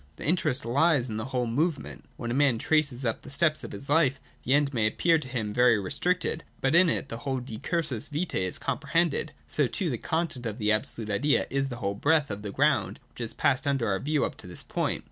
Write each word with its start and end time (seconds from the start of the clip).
The 0.15 0.25
interest 0.25 0.65
lies 0.65 1.09
in 1.09 1.17
the 1.17 1.25
whole 1.25 1.45
move 1.45 1.77
ment. 1.77 2.05
When 2.17 2.31
a 2.31 2.33
man 2.33 2.57
traces 2.57 3.05
up 3.05 3.21
the 3.21 3.29
steps 3.29 3.63
of 3.63 3.71
his 3.71 3.87
Ufe, 3.87 4.13
the 4.43 4.55
end 4.55 4.73
may 4.73 4.87
appear 4.87 5.19
to 5.19 5.27
him 5.27 5.53
very 5.53 5.77
restricted: 5.79 6.43
but 6.59 6.73
in 6.73 6.89
it 6.89 7.09
the 7.09 7.19
whole 7.19 7.39
decursus 7.39 8.09
vitae 8.09 8.39
is 8.41 8.57
comprehended. 8.57 9.31
So, 9.45 9.67
too, 9.67 9.91
the 9.91 9.99
content 9.99 10.47
of 10.47 10.57
the 10.57 10.71
absolute 10.71 11.11
idea 11.11 11.45
is 11.51 11.69
the 11.69 11.75
whole 11.75 11.93
breadth 11.93 12.31
of 12.31 12.41
ground 12.51 12.99
which 13.09 13.19
has 13.19 13.35
passed 13.35 13.67
under 13.67 13.87
our 13.89 13.99
view 13.99 14.25
up 14.25 14.37
to 14.37 14.47
this 14.47 14.63
point. 14.63 14.99